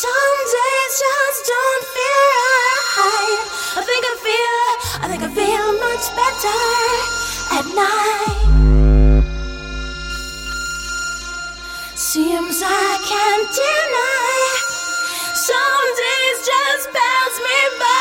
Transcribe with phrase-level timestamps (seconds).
[0.00, 2.32] Some days just don't feel
[2.96, 3.44] right.
[3.76, 4.64] I think I feel,
[5.02, 6.60] I think I feel much better
[7.58, 8.40] at night.
[11.94, 14.40] Seems I can't deny.
[15.34, 17.99] Some days just pass me by.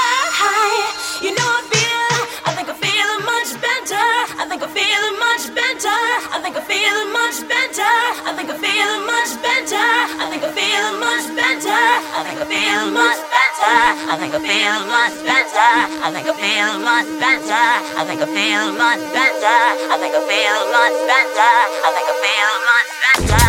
[4.70, 6.00] I think I feel much better.
[6.30, 7.90] I think I feel much better.
[8.22, 9.82] I think I feel much better.
[10.14, 11.82] I think I feel much better.
[12.14, 13.74] I think I feel much better.
[14.06, 15.72] I think I feel much better.
[16.06, 17.66] I think I feel much better.
[17.98, 19.58] I think I feel much better.
[19.90, 21.54] I think I feel much better.
[21.82, 23.49] I think I feel much better.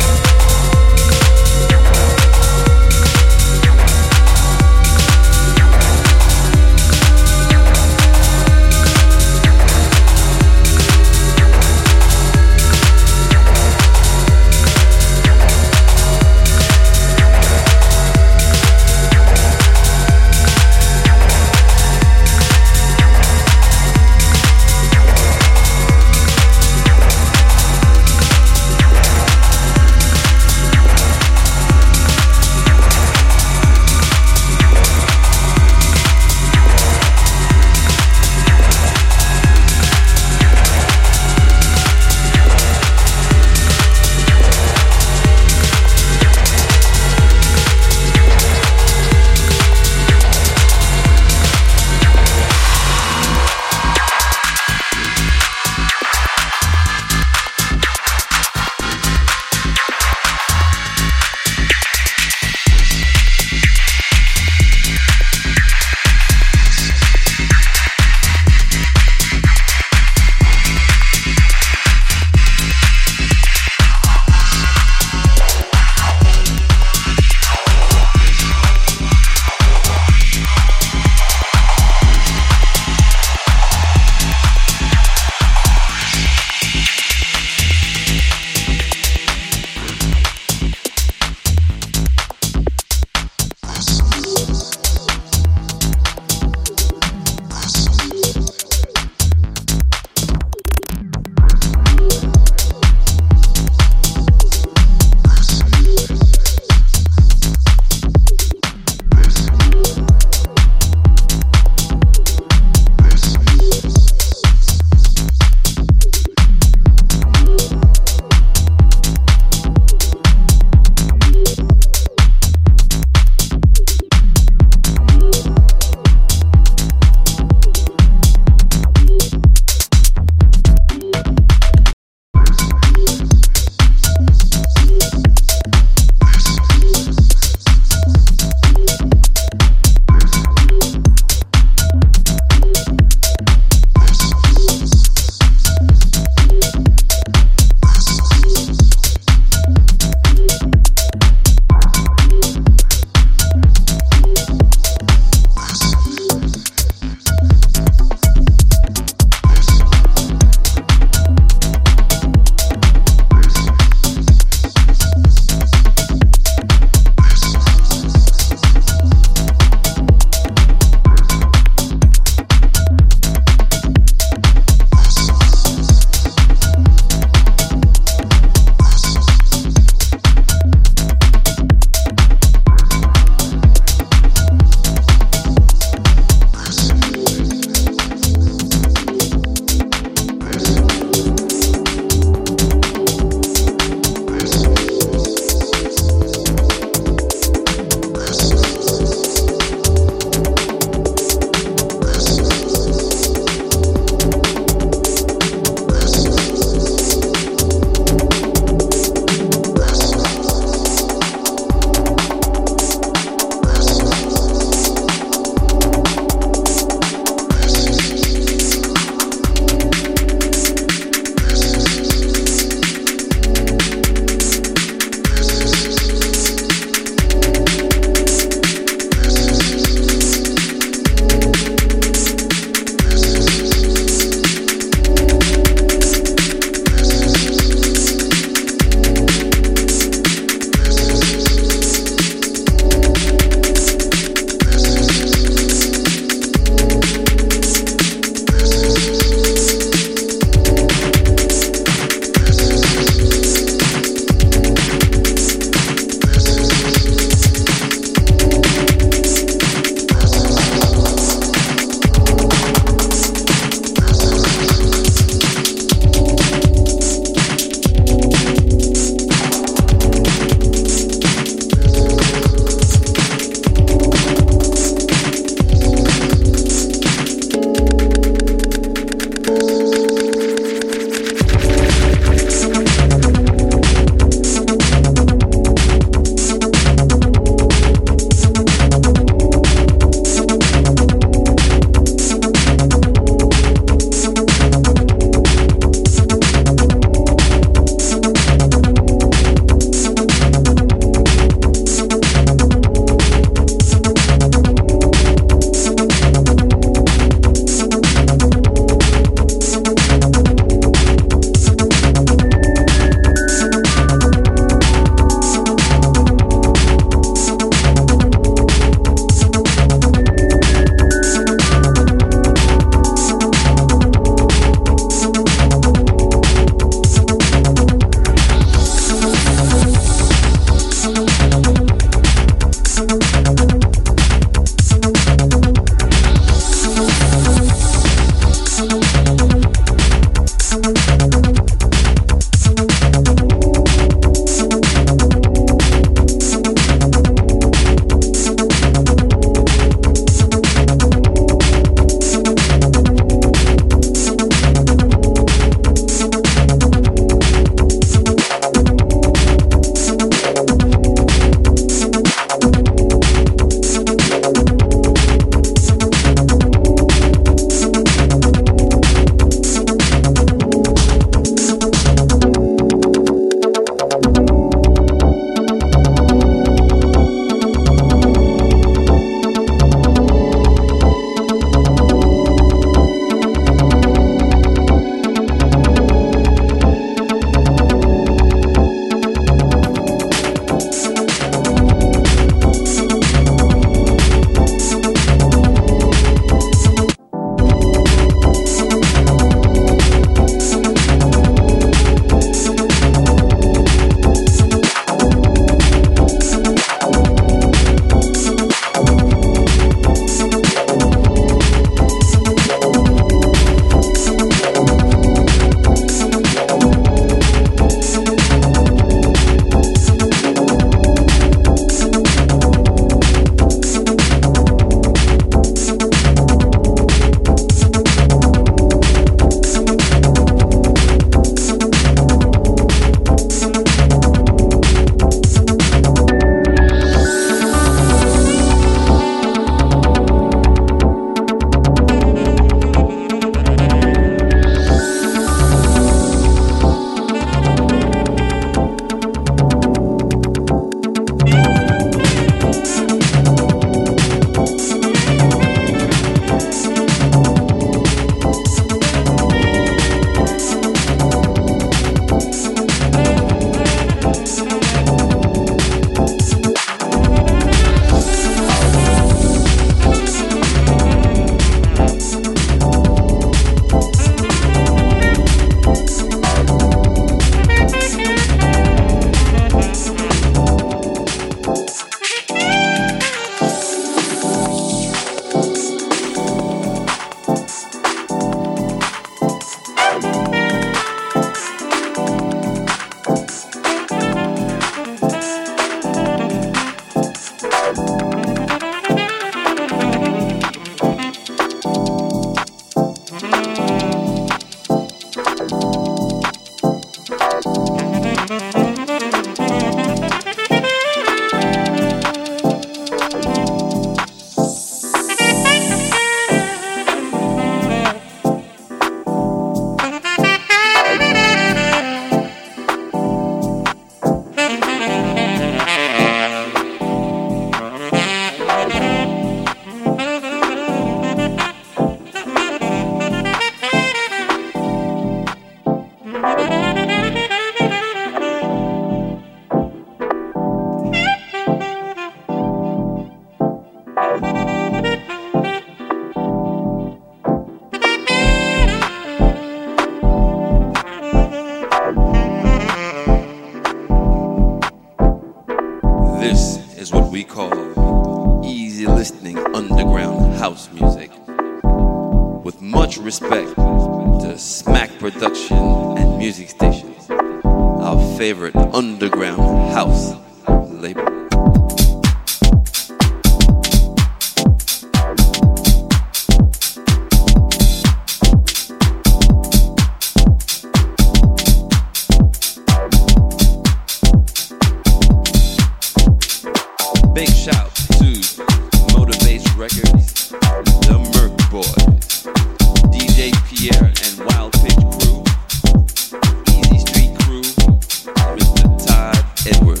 [599.67, 600.00] Edward.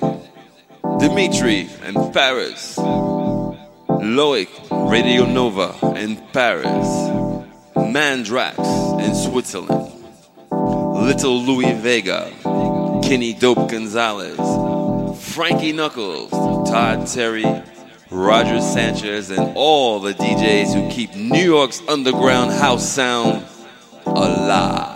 [0.00, 0.20] music.
[0.98, 2.76] Dimitri in Paris.
[2.78, 4.48] Loic
[4.90, 6.86] Radio Nova in Paris.
[7.76, 9.92] Mandrax in Switzerland.
[10.50, 12.30] Little Louie Vega.
[13.02, 14.38] Kenny Dope Gonzalez.
[15.34, 16.30] Frankie Knuckles.
[16.70, 17.62] Todd Terry.
[18.10, 23.42] Roger Sanchez and all the DJs who keep New York's underground house sound
[24.04, 24.91] alive.